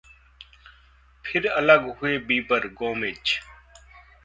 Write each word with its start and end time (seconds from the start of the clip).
फिर 1.25 1.47
अलग 1.49 1.85
हुए 1.99 2.17
बीबर, 2.17 2.67
गोमेज 2.73 3.39